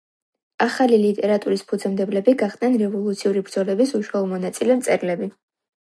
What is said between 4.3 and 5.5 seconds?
მონაწილე მწერლები.